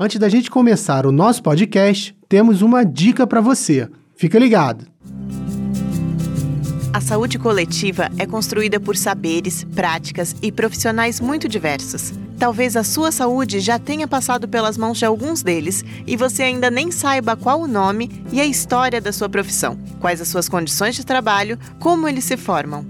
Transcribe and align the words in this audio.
Antes 0.00 0.20
da 0.20 0.28
gente 0.28 0.48
começar 0.48 1.06
o 1.06 1.10
nosso 1.10 1.42
podcast, 1.42 2.16
temos 2.28 2.62
uma 2.62 2.84
dica 2.84 3.26
para 3.26 3.40
você. 3.40 3.88
Fica 4.14 4.38
ligado! 4.38 4.86
A 6.92 7.00
saúde 7.00 7.36
coletiva 7.36 8.08
é 8.16 8.24
construída 8.24 8.78
por 8.78 8.96
saberes, 8.96 9.64
práticas 9.64 10.36
e 10.40 10.52
profissionais 10.52 11.18
muito 11.18 11.48
diversos. 11.48 12.12
Talvez 12.38 12.76
a 12.76 12.84
sua 12.84 13.10
saúde 13.10 13.58
já 13.58 13.76
tenha 13.76 14.06
passado 14.06 14.46
pelas 14.46 14.78
mãos 14.78 14.98
de 14.98 15.04
alguns 15.04 15.42
deles 15.42 15.84
e 16.06 16.16
você 16.16 16.44
ainda 16.44 16.70
nem 16.70 16.92
saiba 16.92 17.34
qual 17.36 17.60
o 17.60 17.66
nome 17.66 18.22
e 18.32 18.40
a 18.40 18.46
história 18.46 19.00
da 19.00 19.12
sua 19.12 19.28
profissão, 19.28 19.76
quais 19.98 20.20
as 20.20 20.28
suas 20.28 20.48
condições 20.48 20.94
de 20.94 21.04
trabalho, 21.04 21.58
como 21.80 22.06
eles 22.06 22.22
se 22.22 22.36
formam. 22.36 22.86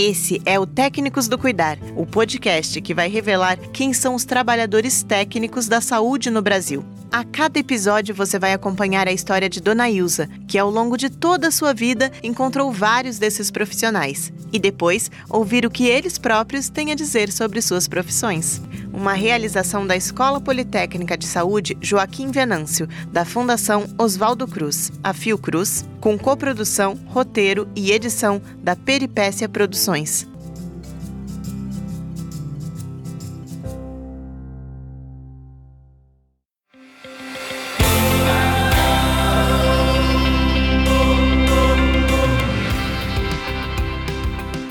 Esse 0.00 0.40
é 0.46 0.60
o 0.60 0.64
Técnicos 0.64 1.26
do 1.26 1.36
Cuidar, 1.36 1.76
o 1.96 2.06
podcast 2.06 2.80
que 2.80 2.94
vai 2.94 3.08
revelar 3.08 3.58
quem 3.72 3.92
são 3.92 4.14
os 4.14 4.24
trabalhadores 4.24 5.02
técnicos 5.02 5.66
da 5.66 5.80
saúde 5.80 6.30
no 6.30 6.40
Brasil. 6.40 6.84
A 7.10 7.24
cada 7.24 7.58
episódio 7.58 8.14
você 8.14 8.38
vai 8.38 8.52
acompanhar 8.52 9.08
a 9.08 9.12
história 9.12 9.48
de 9.48 9.60
Dona 9.60 9.90
Ilza, 9.90 10.28
que 10.46 10.56
ao 10.56 10.70
longo 10.70 10.96
de 10.96 11.10
toda 11.10 11.48
a 11.48 11.50
sua 11.50 11.74
vida 11.74 12.12
encontrou 12.22 12.70
vários 12.70 13.18
desses 13.18 13.50
profissionais, 13.50 14.32
e 14.52 14.58
depois 14.60 15.10
ouvir 15.28 15.66
o 15.66 15.70
que 15.70 15.88
eles 15.88 16.16
próprios 16.16 16.68
têm 16.68 16.92
a 16.92 16.94
dizer 16.94 17.32
sobre 17.32 17.60
suas 17.60 17.88
profissões 17.88 18.62
uma 18.98 19.12
realização 19.12 19.86
da 19.86 19.96
Escola 19.96 20.40
Politécnica 20.40 21.16
de 21.16 21.24
Saúde 21.24 21.78
Joaquim 21.80 22.32
Venâncio, 22.32 22.88
da 23.12 23.24
Fundação 23.24 23.86
Oswaldo 23.96 24.46
Cruz, 24.48 24.90
a 25.04 25.14
Fiocruz, 25.14 25.88
com 26.00 26.18
coprodução, 26.18 26.98
roteiro 27.06 27.68
e 27.76 27.92
edição 27.92 28.42
da 28.60 28.74
Peripécia 28.74 29.48
Produções. 29.48 30.26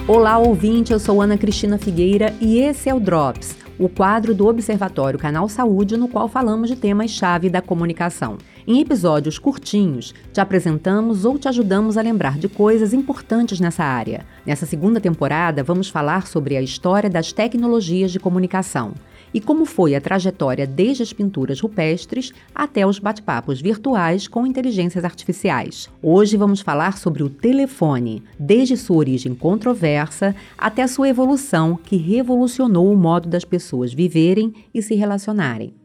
Olá, 0.05 0.37
ouvinte, 0.37 0.91
eu 0.91 0.99
sou 0.99 1.21
Ana 1.21 1.37
Cristina 1.37 1.77
Figueira 1.77 2.33
e 2.41 2.59
esse 2.59 2.89
é 2.89 2.93
o 2.93 2.99
Drops 2.99 3.66
o 3.79 3.87
quadro 3.87 4.33
do 4.33 4.47
Observatório 4.47 5.19
Canal 5.19 5.47
Saúde, 5.47 5.97
no 5.97 6.07
qual 6.07 6.27
falamos 6.27 6.69
de 6.69 6.75
temas-chave 6.75 7.49
da 7.49 7.61
comunicação. 7.61 8.37
Em 8.65 8.81
episódios 8.81 9.37
curtinhos, 9.37 10.13
te 10.33 10.41
apresentamos 10.41 11.25
ou 11.25 11.37
te 11.37 11.47
ajudamos 11.47 11.97
a 11.97 12.01
lembrar 12.01 12.37
de 12.37 12.49
coisas 12.49 12.93
importantes 12.93 13.59
nessa 13.59 13.83
área. 13.83 14.25
Nessa 14.45 14.65
segunda 14.65 14.99
temporada, 14.99 15.63
vamos 15.63 15.89
falar 15.89 16.27
sobre 16.27 16.57
a 16.57 16.61
história 16.61 17.09
das 17.09 17.31
tecnologias 17.31 18.11
de 18.11 18.19
comunicação 18.19 18.93
e 19.33 19.39
como 19.39 19.65
foi 19.65 19.95
a 19.95 20.01
trajetória 20.01 20.65
desde 20.65 21.03
as 21.03 21.13
pinturas 21.13 21.59
rupestres 21.59 22.33
até 22.53 22.85
os 22.85 22.99
bate-papos 22.99 23.61
virtuais 23.61 24.27
com 24.27 24.45
inteligências 24.45 25.05
artificiais. 25.05 25.89
Hoje 26.01 26.37
vamos 26.37 26.61
falar 26.61 26.97
sobre 26.97 27.23
o 27.23 27.29
telefone, 27.29 28.23
desde 28.39 28.75
sua 28.75 28.97
origem 28.97 29.35
controversa 29.35 30.35
até 30.57 30.87
sua 30.87 31.09
evolução 31.09 31.77
que 31.81 31.97
revolucionou 31.97 32.91
o 32.91 32.97
modo 32.97 33.29
das 33.29 33.45
pessoas 33.45 33.93
viverem 33.93 34.53
e 34.73 34.81
se 34.81 34.95
relacionarem. 34.95 35.76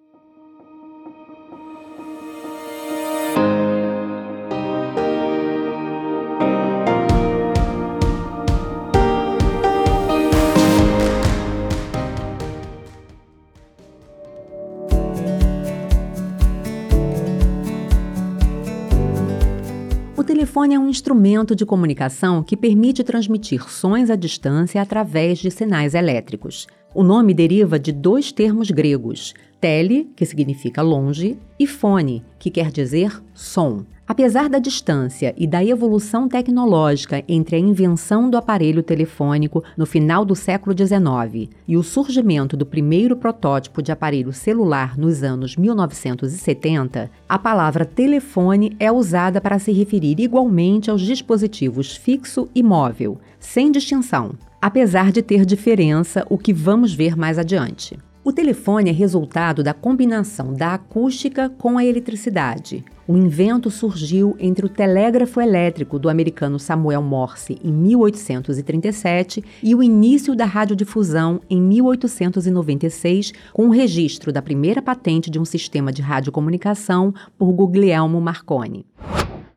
Telefone 20.24 20.74
é 20.74 20.78
um 20.78 20.88
instrumento 20.88 21.54
de 21.54 21.64
comunicação 21.64 22.42
que 22.42 22.56
permite 22.56 23.02
transmitir 23.02 23.68
sons 23.70 24.10
à 24.10 24.16
distância 24.16 24.80
através 24.80 25.38
de 25.38 25.50
sinais 25.50 25.94
elétricos. 25.94 26.66
O 26.94 27.02
nome 27.02 27.33
deriva 27.33 27.78
de 27.78 27.92
dois 27.92 28.30
termos 28.30 28.70
gregos, 28.70 29.34
tele, 29.62 30.11
que 30.17 30.27
significa 30.27 30.83
longe, 30.83 31.39
e 31.56 31.68
fone, 31.68 32.24
que 32.36 32.50
quer 32.50 32.73
dizer 32.73 33.23
som. 33.33 33.84
Apesar 34.08 34.48
da 34.48 34.58
distância 34.58 35.33
e 35.39 35.46
da 35.46 35.64
evolução 35.64 36.28
tecnológica 36.28 37.23
entre 37.28 37.55
a 37.55 37.58
invenção 37.61 38.28
do 38.28 38.36
aparelho 38.36 38.83
telefônico 38.83 39.62
no 39.78 39.86
final 39.86 40.24
do 40.24 40.34
século 40.34 40.77
XIX 40.77 41.48
e 41.68 41.77
o 41.77 41.83
surgimento 41.84 42.56
do 42.56 42.67
primeiro 42.67 43.17
protótipo 43.17 43.80
de 43.80 43.92
aparelho 43.92 44.33
celular 44.33 44.98
nos 44.98 45.23
anos 45.23 45.56
1970, 45.56 47.08
a 47.29 47.39
palavra 47.39 47.84
telefone 47.84 48.77
é 48.80 48.90
usada 48.90 49.40
para 49.40 49.61
se 49.61 49.70
referir 49.70 50.18
igualmente 50.18 50.90
aos 50.90 51.02
dispositivos 51.02 51.94
fixo 51.94 52.48
e 52.52 52.64
móvel, 52.64 53.18
sem 53.39 53.70
distinção, 53.70 54.33
apesar 54.61 55.12
de 55.12 55.23
ter 55.23 55.46
diferença, 55.46 56.27
o 56.29 56.36
que 56.36 56.52
vamos 56.52 56.92
ver 56.92 57.17
mais 57.17 57.39
adiante. 57.39 57.96
O 58.24 58.33
telefone 58.33 58.88
é 58.88 58.92
resultado 58.92 59.64
da 59.64 59.74
combinação 59.74 60.55
da 60.55 60.74
acústica 60.74 61.50
com 61.58 61.77
a 61.77 61.84
eletricidade. 61.84 62.84
O 63.08 63.16
invento 63.16 63.68
surgiu 63.68 64.36
entre 64.38 64.64
o 64.64 64.68
telégrafo 64.68 65.40
elétrico 65.40 65.98
do 65.98 66.08
americano 66.08 66.56
Samuel 66.56 67.02
Morse 67.02 67.58
em 67.64 67.72
1837 67.72 69.42
e 69.61 69.74
o 69.74 69.82
início 69.82 70.36
da 70.36 70.44
radiodifusão 70.44 71.40
em 71.50 71.61
1896, 71.61 73.32
com 73.52 73.66
o 73.66 73.72
registro 73.72 74.32
da 74.32 74.40
primeira 74.40 74.80
patente 74.80 75.28
de 75.28 75.40
um 75.40 75.44
sistema 75.44 75.90
de 75.92 76.00
radiocomunicação 76.00 77.12
por 77.36 77.52
Guglielmo 77.52 78.20
Marconi. 78.20 78.86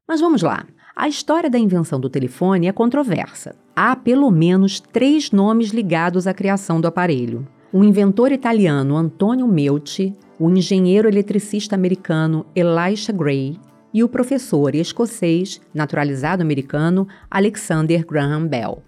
Mas 0.07 0.19
vamos 0.19 0.41
lá. 0.41 0.65
A 0.95 1.07
história 1.07 1.51
da 1.51 1.59
invenção 1.59 1.99
do 1.99 2.09
telefone 2.09 2.65
é 2.65 2.71
controversa. 2.71 3.55
Há 3.75 3.95
pelo 3.95 4.31
menos 4.31 4.79
três 4.79 5.29
nomes 5.29 5.69
ligados 5.69 6.25
à 6.25 6.33
criação 6.33 6.81
do 6.81 6.87
aparelho 6.87 7.47
o 7.75 7.83
inventor 7.83 8.31
italiano 8.31 8.95
Antonio 8.95 9.45
Meucci, 9.45 10.15
o 10.39 10.49
engenheiro 10.49 11.09
eletricista 11.09 11.75
americano 11.75 12.45
Elisha 12.55 13.11
Gray 13.11 13.59
e 13.93 14.01
o 14.01 14.07
professor 14.07 14.73
escocês, 14.73 15.59
naturalizado 15.73 16.41
americano, 16.41 17.05
Alexander 17.29 18.05
Graham 18.05 18.47
Bell. 18.47 18.81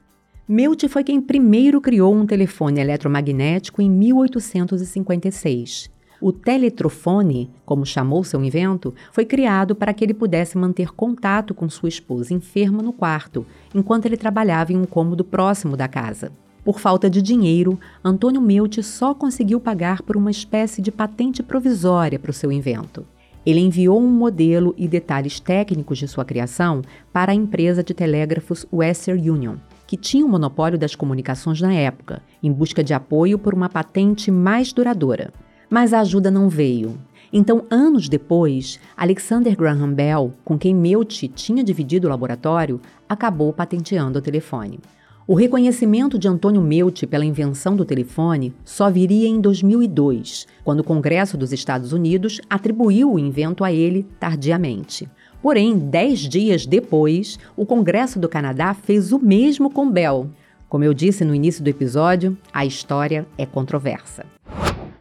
Meucci 0.47 0.87
foi 0.87 1.03
quem 1.03 1.19
primeiro 1.19 1.81
criou 1.81 2.15
um 2.15 2.25
telefone 2.25 2.79
eletromagnético 2.79 3.81
em 3.81 3.89
1856. 3.89 5.89
O 6.21 6.31
teletrofone, 6.31 7.51
como 7.65 7.85
chamou 7.85 8.23
seu 8.23 8.41
invento, 8.41 8.95
foi 9.11 9.25
criado 9.25 9.75
para 9.75 9.93
que 9.93 10.05
ele 10.05 10.13
pudesse 10.13 10.57
manter 10.57 10.93
contato 10.93 11.53
com 11.53 11.69
sua 11.69 11.89
esposa 11.89 12.33
enferma 12.33 12.81
no 12.81 12.93
quarto, 12.93 13.45
enquanto 13.75 14.05
ele 14.05 14.15
trabalhava 14.15 14.71
em 14.71 14.77
um 14.77 14.85
cômodo 14.85 15.25
próximo 15.25 15.75
da 15.75 15.89
casa. 15.89 16.31
Por 16.67 16.81
falta 16.81 17.09
de 17.09 17.21
dinheiro, 17.21 17.79
Antônio 18.03 18.41
Meucci 18.41 18.83
só 18.83 19.13
conseguiu 19.13 19.57
pagar 19.57 20.01
por 20.01 20.17
uma 20.17 20.29
espécie 20.29 20.81
de 20.81 20.91
patente 20.91 21.41
provisória 21.41 22.19
para 22.19 22.29
o 22.29 22.33
seu 22.33 22.51
invento. 22.51 23.05
Ele 23.45 23.61
enviou 23.61 23.97
um 24.01 24.09
modelo 24.09 24.75
e 24.77 24.85
detalhes 24.85 25.39
técnicos 25.39 25.97
de 25.97 26.09
sua 26.09 26.25
criação 26.25 26.81
para 27.13 27.31
a 27.31 27.35
empresa 27.35 27.81
de 27.81 27.93
telégrafos 27.93 28.65
Western 28.69 29.31
Union, 29.31 29.55
que 29.87 29.95
tinha 29.95 30.25
o 30.25 30.27
monopólio 30.27 30.77
das 30.77 30.93
comunicações 30.93 31.61
na 31.61 31.73
época, 31.73 32.21
em 32.43 32.51
busca 32.51 32.83
de 32.83 32.93
apoio 32.93 33.39
por 33.39 33.53
uma 33.53 33.69
patente 33.69 34.29
mais 34.29 34.73
duradoura. 34.73 35.31
Mas 35.69 35.93
a 35.93 36.01
ajuda 36.01 36.29
não 36.29 36.49
veio. 36.49 36.97
Então, 37.31 37.63
anos 37.69 38.09
depois, 38.09 38.77
Alexander 38.97 39.55
Graham 39.55 39.93
Bell, 39.93 40.33
com 40.43 40.57
quem 40.57 40.75
Meucci 40.75 41.29
tinha 41.29 41.63
dividido 41.63 42.07
o 42.07 42.09
laboratório, 42.09 42.81
acabou 43.07 43.53
patenteando 43.53 44.19
o 44.19 44.21
telefone. 44.21 44.81
O 45.29 45.35
reconhecimento 45.35 46.17
de 46.17 46.25
Antônio 46.25 46.61
Meucci 46.61 47.05
pela 47.05 47.25
invenção 47.25 47.75
do 47.75 47.83
telefone 47.83 48.55
só 48.63 48.89
viria 48.89 49.27
em 49.27 49.41
2002, 49.41 50.47
quando 50.63 50.79
o 50.79 50.83
Congresso 50.85 51.37
dos 51.37 51.51
Estados 51.51 51.91
Unidos 51.91 52.39
atribuiu 52.49 53.11
o 53.11 53.19
invento 53.19 53.65
a 53.65 53.73
ele 53.73 54.07
tardiamente. 54.21 55.09
Porém, 55.41 55.77
dez 55.77 56.21
dias 56.21 56.65
depois, 56.65 57.37
o 57.57 57.65
Congresso 57.65 58.17
do 58.19 58.29
Canadá 58.29 58.73
fez 58.73 59.11
o 59.11 59.19
mesmo 59.19 59.69
com 59.69 59.91
Bell. 59.91 60.29
Como 60.69 60.85
eu 60.85 60.93
disse 60.93 61.25
no 61.25 61.35
início 61.35 61.61
do 61.61 61.67
episódio, 61.67 62.37
a 62.53 62.65
história 62.65 63.27
é 63.37 63.45
controversa. 63.45 64.25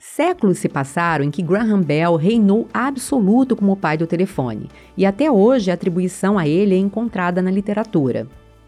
Séculos 0.00 0.58
se 0.58 0.68
passaram 0.68 1.24
em 1.24 1.30
que 1.30 1.40
Graham 1.40 1.82
Bell 1.82 2.16
reinou 2.16 2.66
absoluto 2.74 3.54
como 3.54 3.70
o 3.70 3.76
pai 3.76 3.96
do 3.96 4.08
telefone, 4.08 4.68
e 4.96 5.06
até 5.06 5.30
hoje 5.30 5.70
a 5.70 5.74
atribuição 5.74 6.36
a 6.36 6.48
ele 6.48 6.74
é 6.74 6.78
encontrada 6.78 7.40
na 7.40 7.50
literatura. 7.52 8.26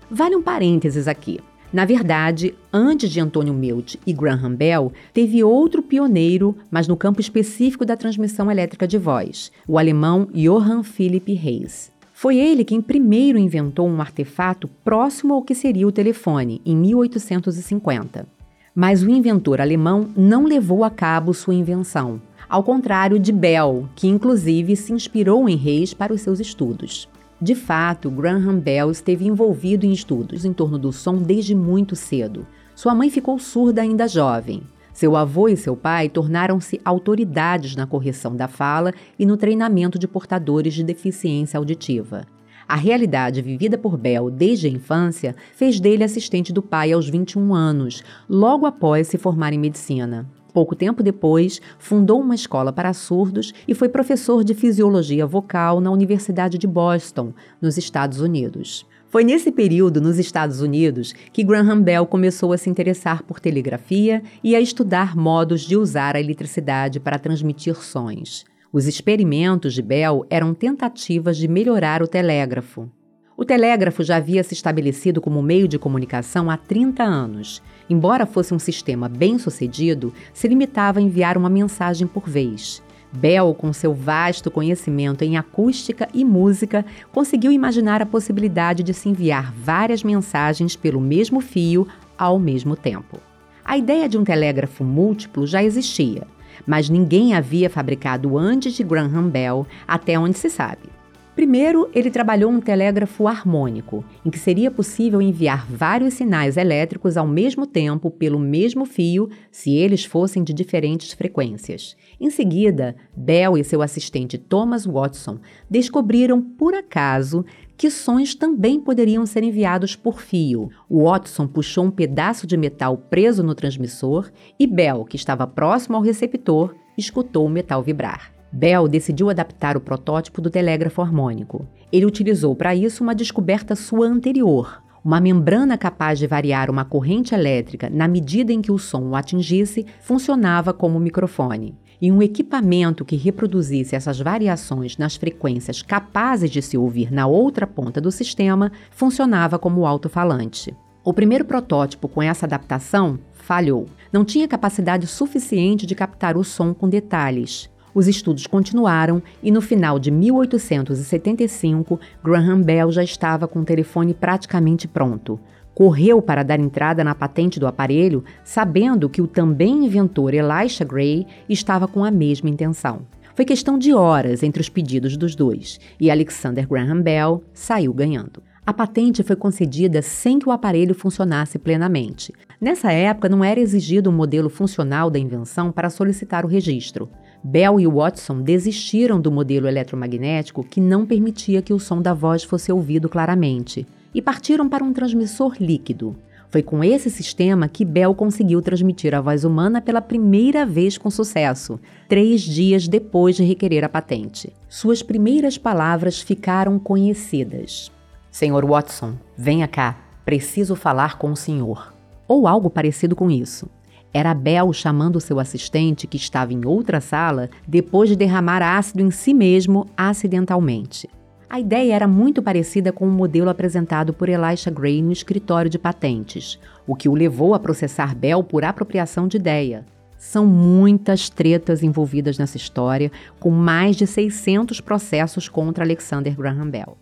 Vale 0.09 0.37
um 0.37 0.43
parênteses 0.43 1.07
aqui. 1.07 1.41
Na 1.71 1.85
verdade, 1.85 2.55
antes 2.73 3.11
de 3.11 3.21
Antônio 3.21 3.53
Meucci 3.53 4.01
e 4.07 4.13
Graham 4.13 4.55
Bell, 4.55 4.91
teve 5.13 5.45
outro 5.45 5.83
pioneiro, 5.83 6.57
mas 6.71 6.89
no 6.89 6.97
campo 6.97 7.21
específico 7.21 7.85
da 7.85 7.95
transmissão 7.95 8.51
elétrica 8.51 8.89
de 8.89 8.97
voz, 8.97 9.53
o 9.67 9.79
alemão 9.79 10.29
Johann 10.33 10.83
Philipp 10.83 11.31
Reis. 11.35 11.93
Foi 12.15 12.39
ele 12.39 12.65
quem 12.65 12.81
primeiro 12.81 13.39
inventou 13.39 13.87
um 13.87 14.01
artefato 14.01 14.67
próximo 14.83 15.35
ao 15.35 15.43
que 15.43 15.55
seria 15.55 15.87
o 15.87 15.93
telefone, 15.93 16.63
em 16.65 16.75
1850. 16.75 18.27
Mas 18.75 19.03
o 19.03 19.11
inventor 19.11 19.61
alemão 19.61 20.09
não 20.17 20.47
levou 20.47 20.85
a 20.85 20.91
cabo 20.91 21.35
sua 21.35 21.55
invenção. 21.55 22.21
ao 22.49 22.63
contrário 22.63 23.19
de 23.19 23.31
Bell, 23.31 23.87
que 23.95 24.09
inclusive 24.09 24.75
se 24.75 24.91
inspirou 24.91 25.47
em 25.51 25.55
reis 25.55 25.93
para 25.93 26.15
os 26.15 26.23
seus 26.23 26.41
estudos. 26.41 27.07
De 27.41 27.55
fato, 27.55 28.11
Graham 28.11 28.59
Bell 28.59 28.91
esteve 28.91 29.25
envolvido 29.25 29.87
em 29.87 29.93
estudos 29.93 30.45
em 30.45 30.53
torno 30.53 30.77
do 30.77 30.93
som 30.93 31.17
desde 31.17 31.55
muito 31.55 31.95
cedo. 31.95 32.45
Sua 32.75 32.95
mãe 32.95 33.11
ficou 33.11 33.39
surda 33.39 33.81
ainda 33.81 34.09
jovem. 34.09 34.63
Seu 34.93 35.15
avô 35.15 35.49
e 35.49 35.57
seu 35.57 35.77
pai 35.77 36.09
tornaram-se 36.09 36.81
autoridades 36.85 37.77
na 37.77 37.87
correção 37.87 38.35
da 38.35 38.49
fala 38.49 38.93
e 39.17 39.25
no 39.25 39.37
treinamento 39.37 39.97
de 39.97 40.09
portadores 40.09 40.75
de 40.75 40.83
deficiência 40.83 41.57
auditiva. 41.57 42.27
A 42.67 42.75
realidade 42.75 43.41
vivida 43.41 43.79
por 43.79 43.97
Bell 43.97 44.29
desde 44.31 44.67
a 44.67 44.71
infância 44.71 45.37
fez 45.55 45.79
dele 45.79 46.03
assistente 46.03 46.53
do 46.53 46.61
pai 46.61 46.93
aos 46.93 47.09
21 47.09 47.55
anos, 47.55 48.03
logo 48.29 48.67
após 48.67 49.07
se 49.07 49.17
formar 49.17 49.53
em 49.53 49.59
medicina. 49.59 50.29
Pouco 50.53 50.75
tempo 50.75 51.03
depois, 51.03 51.61
fundou 51.79 52.21
uma 52.21 52.35
escola 52.35 52.73
para 52.73 52.93
surdos 52.93 53.53
e 53.67 53.75
foi 53.75 53.89
professor 53.89 54.43
de 54.43 54.55
fisiologia 54.55 55.27
vocal 55.27 55.81
na 55.81 55.91
Universidade 55.91 56.59
de 56.59 56.67
Boston, 56.67 57.33
nos 57.61 57.77
Estados 57.77 58.21
Unidos. 58.21 58.87
Foi 59.11 59.25
nesse 59.25 59.51
período, 59.51 60.01
nos 60.01 60.19
Estados 60.19 60.61
Unidos, 60.61 61.15
que 61.33 61.43
Graham 61.43 61.81
Bell 61.81 62.07
começou 62.07 62.53
a 62.53 62.59
se 62.59 62.69
interessar 62.69 63.23
por 63.23 63.41
telegrafia 63.41 64.23
e 64.45 64.55
a 64.55 64.61
estudar 64.61 65.17
modos 65.17 65.63
de 65.63 65.77
usar 65.77 66.15
a 66.15 66.21
eletricidade 66.21 67.01
para 67.01 67.19
transmitir 67.19 67.77
sons. 67.77 68.45
Os 68.71 68.87
experimentos 68.87 69.73
de 69.73 69.81
Bell 69.81 70.27
eram 70.29 70.53
tentativas 70.53 71.39
de 71.39 71.49
melhorar 71.49 72.03
o 72.03 72.07
telégrafo. 72.07 72.91
O 73.41 73.45
telégrafo 73.45 74.03
já 74.03 74.17
havia 74.17 74.43
se 74.43 74.53
estabelecido 74.53 75.21
como 75.21 75.41
meio 75.41 75.69
de 75.69 75.79
comunicação 75.79 76.51
há 76.51 76.57
30 76.57 77.05
anos. 77.05 77.63
Embora 77.89 78.27
fosse 78.27 78.53
um 78.53 78.59
sistema 78.59 79.09
bem 79.09 79.39
sucedido, 79.39 80.13
se 80.35 80.49
limitava 80.49 80.99
a 80.99 81.03
enviar 81.03 81.39
uma 81.39 81.49
mensagem 81.49 82.05
por 82.05 82.29
vez. 82.29 82.83
Bell, 83.13 83.55
com 83.55 83.73
seu 83.73 83.95
vasto 83.95 84.51
conhecimento 84.51 85.23
em 85.23 85.37
acústica 85.37 86.09
e 86.13 86.25
música, 86.25 86.85
conseguiu 87.13 87.53
imaginar 87.53 88.03
a 88.03 88.07
possibilidade 88.07 88.83
de 88.83 88.93
se 88.93 89.09
enviar 89.09 89.53
várias 89.53 90.03
mensagens 90.03 90.75
pelo 90.75 91.01
mesmo 91.01 91.41
fio 91.41 91.87
ao 92.19 92.41
mesmo 92.41 92.75
tempo. 92.75 93.21
A 93.65 93.79
ideia 93.79 94.09
de 94.09 94.19
um 94.19 94.25
telégrafo 94.25 94.83
múltiplo 94.83 95.47
já 95.47 95.63
existia, 95.63 96.27
mas 96.67 96.91
ninguém 96.91 97.35
havia 97.35 97.71
fabricado 97.71 98.37
antes 98.37 98.75
de 98.75 98.83
Graham 98.83 99.29
Bell, 99.29 99.65
até 99.87 100.19
onde 100.19 100.37
se 100.37 100.51
sabe. 100.51 100.98
Primeiro, 101.39 101.89
ele 101.95 102.11
trabalhou 102.11 102.51
um 102.51 102.61
telégrafo 102.61 103.29
harmônico, 103.29 104.05
em 104.27 104.29
que 104.29 104.41
seria 104.41 104.73
possível 104.73 105.23
enviar 105.23 105.71
vários 105.71 106.15
sinais 106.15 106.57
elétricos 106.57 107.17
ao 107.17 107.29
mesmo 107.29 107.65
tempo 107.65 108.11
pelo 108.11 108.41
mesmo 108.41 108.85
fio, 108.85 109.31
se 109.49 109.73
eles 109.73 110.05
fossem 110.05 110.43
de 110.43 110.53
diferentes 110.53 111.13
frequências. 111.13 111.97
Em 112.21 112.29
seguida, 112.29 112.97
Bell 113.17 113.57
e 113.57 113.63
seu 113.63 113.83
assistente 113.83 114.37
Thomas 114.37 114.85
Watson 114.85 115.39
descobriram, 115.71 116.43
por 116.43 116.75
acaso, 116.75 117.45
que 117.77 117.89
sons 117.89 118.35
também 118.35 118.81
poderiam 118.81 119.25
ser 119.25 119.45
enviados 119.45 119.95
por 119.95 120.21
fio. 120.21 120.71
Watson 120.91 121.47
puxou 121.47 121.85
um 121.85 121.91
pedaço 121.93 122.49
de 122.49 122.57
metal 122.57 122.97
preso 122.97 123.45
no 123.45 123.55
transmissor 123.55 124.29
e 124.59 124.67
Bell, 124.67 125.05
que 125.05 125.15
estava 125.15 125.47
próximo 125.47 125.97
ao 125.97 126.03
receptor, 126.03 126.75
escutou 126.97 127.47
o 127.47 127.49
metal 127.49 127.81
vibrar. 127.81 128.38
Bell 128.51 128.89
decidiu 128.89 129.29
adaptar 129.31 129.77
o 129.77 129.81
protótipo 129.81 130.41
do 130.41 130.51
telégrafo 130.51 131.03
harmônico. 131.03 131.67
Ele 131.93 132.07
utilizou 132.07 132.55
para 132.55 132.75
isso 132.75 133.03
uma 133.03 133.15
descoberta 133.15 133.75
sua 133.75 134.07
anterior, 134.07 134.83
uma 135.05 135.21
membrana 135.21 135.79
capaz 135.79 136.19
de 136.19 136.27
variar 136.27 136.71
uma 136.71 136.85
corrente 136.85 137.35
elétrica 137.35 137.91
na 137.91 138.09
medida 138.09 138.53
em 138.53 138.61
que 138.61 138.73
o 138.73 138.79
som 138.79 139.03
o 139.11 139.17
atingisse 139.17 139.87
funcionava 140.01 140.73
como 140.73 140.99
microfone 141.01 141.75
e 142.01 142.13
um 142.13 142.23
equipamento 142.23 143.05
que 143.05 143.17
reproduzisse 143.17 143.97
essas 143.97 144.21
variações 144.21 144.97
nas 144.97 145.17
frequências 145.17 145.83
capazes 145.83 146.51
de 146.51 146.63
se 146.63 146.79
ouvir 146.79 147.13
na 147.13 147.27
outra 147.27 147.67
ponta 147.67 148.01
do 148.01 148.11
sistema 148.11 148.71
funcionava 148.91 149.59
como 149.59 149.85
alto-falante. 149.85 150.75
O 151.05 151.13
primeiro 151.13 151.45
protótipo 151.45 152.09
com 152.09 152.23
essa 152.23 152.47
adaptação 152.47 153.19
falhou. 153.33 153.87
Não 154.13 154.25
tinha 154.25 154.47
capacidade 154.47 155.07
suficiente 155.07 155.87
de 155.87 155.95
captar 155.95 156.37
o 156.37 156.45
som 156.45 156.75
com 156.75 156.89
detalhes. 156.89 157.71
Os 157.99 158.07
estudos 158.07 158.47
continuaram 158.47 159.21
e 159.43 159.51
no 159.51 159.61
final 159.61 159.99
de 159.99 160.09
1875, 160.09 161.99
Graham 162.23 162.63
Bell 162.63 162.93
já 162.93 163.03
estava 163.03 163.49
com 163.49 163.59
o 163.59 163.65
telefone 163.65 164.15
praticamente 164.15 164.87
pronto 164.87 165.41
correu 165.75 166.23
para 166.23 166.45
dar 166.45 166.59
entrada 166.59 167.05
na 167.05 167.15
patente 167.15 167.61
do 167.61 167.67
aparelho, 167.67 168.25
sabendo 168.45 169.09
que 169.09 169.23
o 169.23 169.29
também 169.29 169.87
inventor 169.87 170.35
Elisha 170.35 170.85
Gray 170.85 171.25
estava 171.49 171.87
com 171.87 172.05
a 172.05 172.11
mesma 172.11 172.49
intenção. 172.49 173.03
Foi 173.35 173.45
questão 173.45 173.79
de 173.79 173.95
horas 173.95 174.43
entre 174.43 174.61
os 174.61 174.69
pedidos 174.69 175.17
dos 175.17 175.37
dois 175.37 175.79
e 176.01 176.11
Alexander 176.11 176.69
Graham 176.69 177.01
Bell 177.01 177.45
saiu 177.53 177.93
ganhando. 177.93 178.43
A 178.69 178.75
patente 178.75 179.23
foi 179.23 179.35
concedida 179.35 180.03
sem 180.03 180.39
que 180.39 180.49
o 180.49 180.53
aparelho 180.53 180.95
funcionasse 180.95 181.59
plenamente. 181.59 182.35
Nessa 182.61 182.93
época, 182.93 183.29
não 183.29 183.43
era 183.43 183.59
exigido 183.59 184.11
um 184.11 184.13
modelo 184.13 184.51
funcional 184.51 185.09
da 185.09 185.19
invenção 185.19 185.73
para 185.73 185.89
solicitar 185.89 186.45
o 186.45 186.49
registro. 186.49 187.09
Bell 187.43 187.79
e 187.79 187.87
Watson 187.87 188.43
desistiram 188.43 189.21
do 189.21 189.31
modelo 189.31 189.69
eletromagnético 189.69 190.65
que 190.65 190.81
não 190.81 191.07
permitia 191.07 191.63
que 191.63 191.73
o 191.73 191.79
som 191.79 192.03
da 192.03 192.13
voz 192.13 192.43
fosse 192.43 192.73
ouvido 192.73 193.09
claramente 193.09 193.87
e 194.15 194.21
partiram 194.21 194.69
para 194.69 194.83
um 194.83 194.93
transmissor 194.93 195.55
líquido. 195.61 196.17
Foi 196.51 196.63
com 196.63 196.83
esse 196.83 197.11
sistema 197.11 197.69
que 197.69 197.85
Bell 197.85 198.15
conseguiu 198.15 198.63
transmitir 198.63 199.15
a 199.15 199.21
voz 199.21 199.45
humana 199.45 199.83
pela 199.83 200.01
primeira 200.01 200.65
vez 200.65 200.97
com 200.97 201.11
sucesso, 201.11 201.79
três 202.09 202.41
dias 202.41 202.89
depois 202.89 203.37
de 203.37 203.45
requerer 203.45 203.85
a 203.85 203.89
patente. 203.89 204.53
Suas 204.69 205.03
primeiras 205.03 205.59
palavras 205.59 206.21
ficaram 206.21 206.79
conhecidas: 206.79 207.93
Senhor 208.31 208.65
Watson, 208.65 209.15
venha 209.37 209.69
cá, 209.69 209.99
preciso 210.25 210.75
falar 210.75 211.19
com 211.19 211.31
o 211.31 211.37
senhor. 211.37 211.93
Ou 212.27 212.47
algo 212.47 212.71
parecido 212.71 213.15
com 213.15 213.31
isso. 213.31 213.69
Era 214.13 214.35
Bell 214.35 214.73
chamando 214.73 215.21
seu 215.21 215.39
assistente, 215.39 216.07
que 216.07 216.17
estava 216.17 216.53
em 216.53 216.65
outra 216.65 217.01
sala, 217.01 217.51
depois 217.67 218.09
de 218.09 218.17
derramar 218.17 218.63
ácido 218.63 219.03
em 219.03 219.11
si 219.11 219.35
mesmo 219.35 219.87
acidentalmente. 219.97 221.09
A 221.51 221.59
ideia 221.59 221.95
era 221.95 222.07
muito 222.07 222.43
parecida 222.43 222.93
com 222.93 223.07
o 223.07 223.11
modelo 223.11 223.49
apresentado 223.49 224.13
por 224.13 224.29
Elisha 224.29 224.71
Gray 224.71 225.01
no 225.01 225.13
escritório 225.13 225.71
de 225.71 225.79
patentes, 225.79 226.59
o 226.87 226.95
que 226.95 227.09
o 227.09 227.15
levou 227.15 227.55
a 227.55 227.59
processar 227.59 228.15
Bell 228.15 228.43
por 228.43 228.65
apropriação 228.65 229.27
de 229.27 229.39
ideia. 229.39 229.87
São 230.19 230.45
muitas 230.45 231.31
tretas 231.31 231.83
envolvidas 231.83 232.37
nessa 232.37 232.57
história, 232.57 233.11
com 233.39 233.51
mais 233.51 233.97
de 233.97 234.07
600 234.07 234.81
processos 234.81 235.49
contra 235.49 235.85
Alexander 235.85 236.37
Graham 236.37 236.69
Bell. 236.69 236.99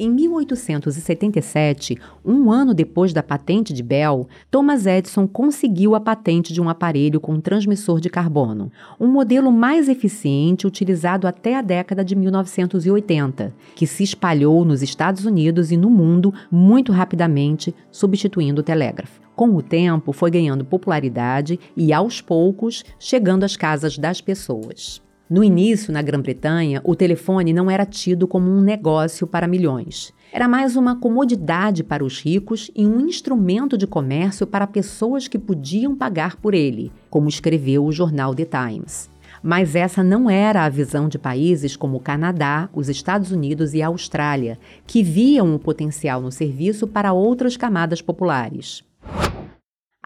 Em 0.00 0.08
1877, 0.08 1.98
um 2.24 2.52
ano 2.52 2.72
depois 2.72 3.12
da 3.12 3.20
patente 3.20 3.72
de 3.72 3.82
Bell, 3.82 4.28
Thomas 4.48 4.86
Edison 4.86 5.26
conseguiu 5.26 5.96
a 5.96 6.00
patente 6.00 6.52
de 6.52 6.60
um 6.60 6.68
aparelho 6.68 7.18
com 7.18 7.40
transmissor 7.40 8.00
de 8.00 8.08
carbono, 8.08 8.70
um 9.00 9.08
modelo 9.08 9.50
mais 9.50 9.88
eficiente 9.88 10.68
utilizado 10.68 11.26
até 11.26 11.56
a 11.56 11.62
década 11.62 12.04
de 12.04 12.14
1980, 12.14 13.52
que 13.74 13.88
se 13.88 14.04
espalhou 14.04 14.64
nos 14.64 14.84
Estados 14.84 15.24
Unidos 15.24 15.72
e 15.72 15.76
no 15.76 15.90
mundo 15.90 16.32
muito 16.48 16.92
rapidamente, 16.92 17.74
substituindo 17.90 18.60
o 18.60 18.64
telégrafo. 18.64 19.20
Com 19.34 19.56
o 19.56 19.62
tempo, 19.62 20.12
foi 20.12 20.30
ganhando 20.30 20.64
popularidade 20.64 21.58
e, 21.76 21.92
aos 21.92 22.20
poucos, 22.20 22.84
chegando 23.00 23.42
às 23.42 23.56
casas 23.56 23.98
das 23.98 24.20
pessoas. 24.20 25.02
No 25.30 25.44
início, 25.44 25.92
na 25.92 26.00
Grã-Bretanha, 26.00 26.80
o 26.82 26.96
telefone 26.96 27.52
não 27.52 27.70
era 27.70 27.84
tido 27.84 28.26
como 28.26 28.50
um 28.50 28.62
negócio 28.62 29.26
para 29.26 29.46
milhões. 29.46 30.10
Era 30.32 30.48
mais 30.48 30.74
uma 30.74 30.96
comodidade 30.96 31.84
para 31.84 32.02
os 32.02 32.18
ricos 32.18 32.70
e 32.74 32.86
um 32.86 33.00
instrumento 33.00 33.76
de 33.76 33.86
comércio 33.86 34.46
para 34.46 34.66
pessoas 34.66 35.28
que 35.28 35.38
podiam 35.38 35.94
pagar 35.94 36.36
por 36.36 36.54
ele, 36.54 36.90
como 37.10 37.28
escreveu 37.28 37.84
o 37.84 37.92
jornal 37.92 38.34
The 38.34 38.46
Times. 38.46 39.10
Mas 39.42 39.74
essa 39.74 40.02
não 40.02 40.30
era 40.30 40.64
a 40.64 40.68
visão 40.70 41.08
de 41.08 41.18
países 41.18 41.76
como 41.76 41.98
o 41.98 42.00
Canadá, 42.00 42.70
os 42.72 42.88
Estados 42.88 43.30
Unidos 43.30 43.74
e 43.74 43.82
a 43.82 43.88
Austrália, 43.88 44.58
que 44.86 45.02
viam 45.02 45.54
o 45.54 45.58
potencial 45.58 46.22
no 46.22 46.32
serviço 46.32 46.86
para 46.86 47.12
outras 47.12 47.54
camadas 47.54 48.00
populares. 48.00 48.82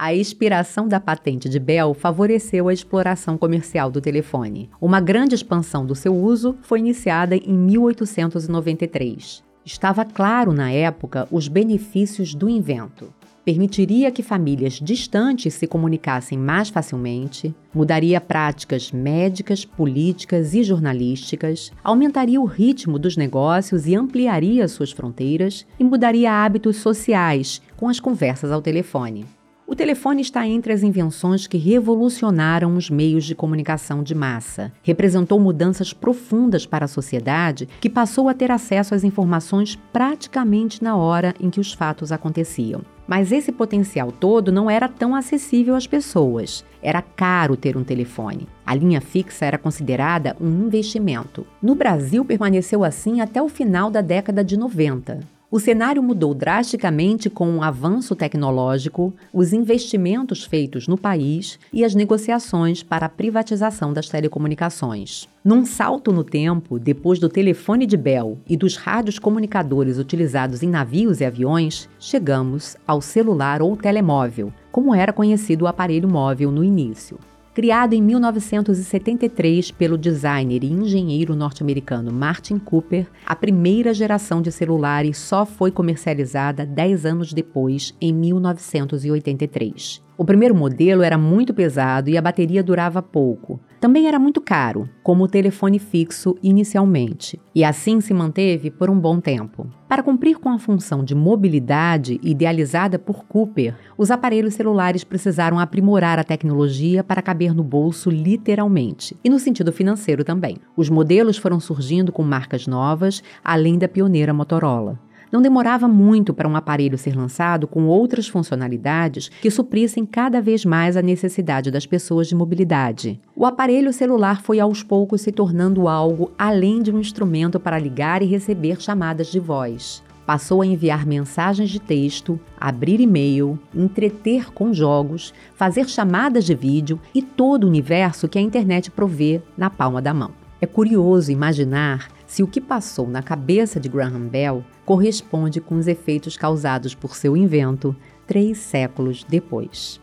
A 0.04 0.12
expiração 0.12 0.88
da 0.88 0.98
patente 0.98 1.48
de 1.48 1.60
Bell 1.60 1.94
favoreceu 1.94 2.66
a 2.66 2.72
exploração 2.72 3.38
comercial 3.38 3.88
do 3.88 4.00
telefone. 4.00 4.68
Uma 4.80 5.00
grande 5.00 5.36
expansão 5.36 5.86
do 5.86 5.94
seu 5.94 6.12
uso 6.12 6.56
foi 6.62 6.80
iniciada 6.80 7.36
em 7.36 7.52
1893. 7.52 9.44
Estava 9.64 10.04
claro 10.04 10.52
na 10.52 10.72
época 10.72 11.28
os 11.30 11.46
benefícios 11.46 12.34
do 12.34 12.48
invento. 12.48 13.14
Permitiria 13.44 14.10
que 14.10 14.24
famílias 14.24 14.80
distantes 14.82 15.54
se 15.54 15.68
comunicassem 15.68 16.36
mais 16.36 16.68
facilmente, 16.68 17.54
mudaria 17.72 18.20
práticas 18.20 18.90
médicas, 18.90 19.64
políticas 19.64 20.52
e 20.52 20.64
jornalísticas, 20.64 21.70
aumentaria 21.84 22.40
o 22.40 22.44
ritmo 22.44 22.98
dos 22.98 23.16
negócios 23.16 23.86
e 23.86 23.94
ampliaria 23.94 24.66
suas 24.66 24.90
fronteiras, 24.90 25.64
e 25.78 25.84
mudaria 25.84 26.32
hábitos 26.32 26.78
sociais 26.78 27.62
com 27.76 27.88
as 27.88 28.00
conversas 28.00 28.50
ao 28.50 28.60
telefone. 28.60 29.24
O 29.72 29.74
telefone 29.74 30.20
está 30.20 30.46
entre 30.46 30.70
as 30.70 30.82
invenções 30.82 31.46
que 31.46 31.56
revolucionaram 31.56 32.76
os 32.76 32.90
meios 32.90 33.24
de 33.24 33.34
comunicação 33.34 34.02
de 34.02 34.14
massa. 34.14 34.70
Representou 34.82 35.40
mudanças 35.40 35.94
profundas 35.94 36.66
para 36.66 36.84
a 36.84 36.88
sociedade, 36.88 37.66
que 37.80 37.88
passou 37.88 38.28
a 38.28 38.34
ter 38.34 38.50
acesso 38.50 38.94
às 38.94 39.02
informações 39.02 39.74
praticamente 39.90 40.84
na 40.84 40.94
hora 40.94 41.34
em 41.40 41.48
que 41.48 41.58
os 41.58 41.72
fatos 41.72 42.12
aconteciam. 42.12 42.82
Mas 43.08 43.32
esse 43.32 43.50
potencial 43.50 44.12
todo 44.12 44.52
não 44.52 44.68
era 44.68 44.90
tão 44.90 45.14
acessível 45.14 45.74
às 45.74 45.86
pessoas. 45.86 46.62
Era 46.82 47.00
caro 47.00 47.56
ter 47.56 47.74
um 47.74 47.82
telefone. 47.82 48.46
A 48.66 48.74
linha 48.74 49.00
fixa 49.00 49.46
era 49.46 49.56
considerada 49.56 50.36
um 50.38 50.66
investimento. 50.66 51.46
No 51.62 51.74
Brasil, 51.74 52.26
permaneceu 52.26 52.84
assim 52.84 53.22
até 53.22 53.40
o 53.40 53.48
final 53.48 53.90
da 53.90 54.02
década 54.02 54.44
de 54.44 54.54
90. 54.54 55.20
O 55.52 55.60
cenário 55.60 56.02
mudou 56.02 56.32
drasticamente 56.32 57.28
com 57.28 57.58
o 57.58 57.62
avanço 57.62 58.16
tecnológico, 58.16 59.12
os 59.30 59.52
investimentos 59.52 60.44
feitos 60.44 60.88
no 60.88 60.96
país 60.96 61.58
e 61.70 61.84
as 61.84 61.94
negociações 61.94 62.82
para 62.82 63.04
a 63.04 63.08
privatização 63.10 63.92
das 63.92 64.08
telecomunicações. 64.08 65.28
Num 65.44 65.66
salto 65.66 66.10
no 66.10 66.24
tempo, 66.24 66.78
depois 66.78 67.18
do 67.18 67.28
telefone 67.28 67.84
de 67.84 67.98
Bell 67.98 68.38
e 68.48 68.56
dos 68.56 68.76
rádios 68.76 69.18
comunicadores 69.18 69.98
utilizados 69.98 70.62
em 70.62 70.70
navios 70.70 71.20
e 71.20 71.26
aviões, 71.26 71.86
chegamos 72.00 72.74
ao 72.86 73.02
celular 73.02 73.60
ou 73.60 73.76
telemóvel, 73.76 74.50
como 74.70 74.94
era 74.94 75.12
conhecido 75.12 75.66
o 75.66 75.68
aparelho 75.68 76.08
móvel 76.08 76.50
no 76.50 76.64
início. 76.64 77.18
Criado 77.54 77.92
em 77.92 78.00
1973 78.00 79.72
pelo 79.72 79.98
designer 79.98 80.64
e 80.64 80.72
engenheiro 80.72 81.36
norte-americano 81.36 82.10
Martin 82.10 82.58
Cooper, 82.58 83.06
a 83.26 83.36
primeira 83.36 83.92
geração 83.92 84.40
de 84.40 84.50
celulares 84.50 85.18
só 85.18 85.44
foi 85.44 85.70
comercializada 85.70 86.64
10 86.64 87.04
anos 87.04 87.34
depois, 87.34 87.94
em 88.00 88.10
1983. 88.10 90.02
O 90.16 90.24
primeiro 90.24 90.54
modelo 90.54 91.02
era 91.02 91.16
muito 91.16 91.54
pesado 91.54 92.10
e 92.10 92.18
a 92.18 92.22
bateria 92.22 92.62
durava 92.62 93.02
pouco. 93.02 93.58
Também 93.80 94.06
era 94.06 94.18
muito 94.18 94.40
caro, 94.40 94.88
como 95.02 95.24
o 95.24 95.28
telefone 95.28 95.78
fixo 95.78 96.36
inicialmente, 96.42 97.40
e 97.54 97.64
assim 97.64 98.00
se 98.00 98.14
manteve 98.14 98.70
por 98.70 98.88
um 98.88 98.96
bom 98.96 99.18
tempo. 99.18 99.66
Para 99.88 100.02
cumprir 100.02 100.38
com 100.38 100.50
a 100.50 100.58
função 100.58 101.02
de 101.02 101.14
mobilidade 101.14 102.20
idealizada 102.22 102.98
por 102.98 103.24
Cooper, 103.24 103.74
os 103.98 104.10
aparelhos 104.10 104.54
celulares 104.54 105.02
precisaram 105.02 105.58
aprimorar 105.58 106.18
a 106.18 106.24
tecnologia 106.24 107.02
para 107.02 107.22
caber 107.22 107.54
no 107.54 107.64
bolso 107.64 108.08
literalmente, 108.08 109.16
e 109.24 109.28
no 109.28 109.38
sentido 109.38 109.72
financeiro 109.72 110.22
também. 110.22 110.58
Os 110.76 110.88
modelos 110.88 111.36
foram 111.36 111.58
surgindo 111.58 112.12
com 112.12 112.22
marcas 112.22 112.66
novas, 112.66 113.22
além 113.42 113.78
da 113.78 113.88
pioneira 113.88 114.32
Motorola. 114.32 114.98
Não 115.32 115.40
demorava 115.40 115.88
muito 115.88 116.34
para 116.34 116.46
um 116.46 116.54
aparelho 116.54 116.98
ser 116.98 117.16
lançado 117.16 117.66
com 117.66 117.86
outras 117.86 118.28
funcionalidades 118.28 119.30
que 119.40 119.50
suprissem 119.50 120.04
cada 120.04 120.42
vez 120.42 120.62
mais 120.62 120.94
a 120.94 121.00
necessidade 121.00 121.70
das 121.70 121.86
pessoas 121.86 122.28
de 122.28 122.34
mobilidade. 122.34 123.18
O 123.34 123.46
aparelho 123.46 123.94
celular 123.94 124.42
foi 124.42 124.60
aos 124.60 124.82
poucos 124.82 125.22
se 125.22 125.32
tornando 125.32 125.88
algo 125.88 126.30
além 126.38 126.82
de 126.82 126.92
um 126.92 127.00
instrumento 127.00 127.58
para 127.58 127.78
ligar 127.78 128.20
e 128.20 128.26
receber 128.26 128.78
chamadas 128.78 129.28
de 129.28 129.40
voz 129.40 130.02
passou 130.24 130.62
a 130.62 130.66
enviar 130.66 131.04
mensagens 131.04 131.68
de 131.68 131.80
texto, 131.80 132.38
abrir 132.58 133.00
e-mail, 133.00 133.58
entreter 133.74 134.52
com 134.52 134.72
jogos, 134.72 135.34
fazer 135.56 135.88
chamadas 135.88 136.44
de 136.44 136.54
vídeo 136.54 136.98
e 137.12 137.20
todo 137.20 137.64
o 137.64 137.66
universo 137.66 138.28
que 138.28 138.38
a 138.38 138.40
internet 138.40 138.88
provê 138.88 139.42
na 139.58 139.68
palma 139.68 140.00
da 140.00 140.14
mão. 140.14 140.30
É 140.60 140.66
curioso 140.66 141.32
imaginar 141.32 142.08
se 142.32 142.42
o 142.42 142.46
que 142.46 142.62
passou 142.62 143.06
na 143.06 143.22
cabeça 143.22 143.78
de 143.78 143.90
Graham 143.90 144.26
Bell 144.26 144.64
corresponde 144.86 145.60
com 145.60 145.74
os 145.74 145.86
efeitos 145.86 146.34
causados 146.34 146.94
por 146.94 147.14
seu 147.14 147.36
invento 147.36 147.94
três 148.26 148.56
séculos 148.56 149.22
depois. 149.22 150.00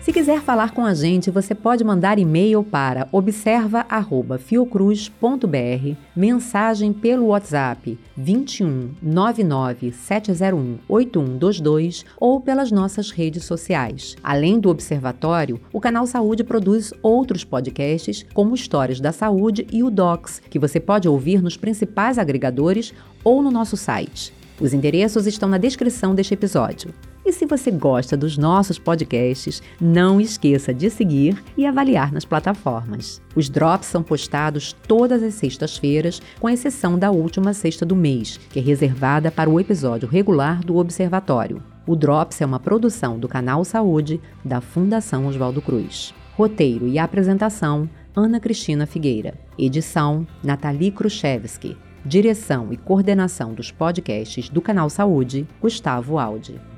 Se 0.00 0.12
quiser 0.14 0.40
falar 0.40 0.70
com 0.70 0.82
a 0.82 0.94
gente, 0.94 1.30
você 1.30 1.54
pode 1.54 1.84
mandar 1.84 2.18
e-mail 2.18 2.64
para 2.64 3.06
observa@fiocruz.br, 3.12 5.96
mensagem 6.16 6.90
pelo 6.90 7.26
WhatsApp 7.26 7.98
21 8.16 8.94
99 9.02 9.92
701 9.92 10.78
8122 10.88 12.06
ou 12.18 12.40
pelas 12.40 12.72
nossas 12.72 13.10
redes 13.10 13.44
sociais. 13.44 14.16
Além 14.22 14.58
do 14.58 14.70
Observatório, 14.70 15.60
o 15.70 15.78
canal 15.78 16.06
Saúde 16.06 16.44
produz 16.44 16.94
outros 17.02 17.44
podcasts, 17.44 18.24
como 18.32 18.54
Histórias 18.54 19.00
da 19.00 19.12
Saúde 19.12 19.66
e 19.70 19.82
o 19.82 19.90
Docs, 19.90 20.40
que 20.48 20.58
você 20.58 20.80
pode 20.80 21.10
ouvir 21.10 21.42
nos 21.42 21.58
principais 21.58 22.16
agregadores 22.16 22.94
ou 23.22 23.42
no 23.42 23.50
nosso 23.50 23.76
site. 23.76 24.39
Os 24.60 24.74
endereços 24.74 25.26
estão 25.26 25.48
na 25.48 25.56
descrição 25.56 26.14
deste 26.14 26.34
episódio. 26.34 26.92
E 27.24 27.32
se 27.32 27.46
você 27.46 27.70
gosta 27.70 28.16
dos 28.16 28.36
nossos 28.36 28.78
podcasts, 28.78 29.62
não 29.80 30.20
esqueça 30.20 30.74
de 30.74 30.90
seguir 30.90 31.42
e 31.56 31.64
avaliar 31.64 32.12
nas 32.12 32.24
plataformas. 32.24 33.22
Os 33.34 33.48
drops 33.48 33.88
são 33.88 34.02
postados 34.02 34.74
todas 34.86 35.22
as 35.22 35.34
sextas-feiras, 35.34 36.20
com 36.38 36.50
exceção 36.50 36.98
da 36.98 37.10
última 37.10 37.54
sexta 37.54 37.86
do 37.86 37.96
mês, 37.96 38.38
que 38.50 38.58
é 38.58 38.62
reservada 38.62 39.30
para 39.30 39.48
o 39.48 39.58
episódio 39.58 40.08
regular 40.08 40.60
do 40.60 40.76
Observatório. 40.76 41.62
O 41.86 41.96
Drops 41.96 42.40
é 42.40 42.46
uma 42.46 42.60
produção 42.60 43.18
do 43.18 43.26
Canal 43.26 43.64
Saúde 43.64 44.20
da 44.44 44.60
Fundação 44.60 45.26
Oswaldo 45.26 45.62
Cruz. 45.62 46.14
Roteiro 46.36 46.86
e 46.86 46.98
apresentação: 46.98 47.88
Ana 48.14 48.38
Cristina 48.38 48.86
Figueira. 48.86 49.34
Edição: 49.58 50.26
Nathalie 50.42 50.90
Khrushchevsky. 50.90 51.76
Direção 52.04 52.72
e 52.72 52.78
coordenação 52.78 53.52
dos 53.52 53.70
podcasts 53.70 54.48
do 54.48 54.62
Canal 54.62 54.88
Saúde: 54.88 55.46
Gustavo 55.60 56.18
Aldi. 56.18 56.69